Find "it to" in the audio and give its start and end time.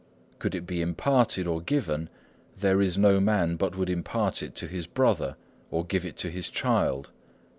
4.41-4.67, 6.05-6.31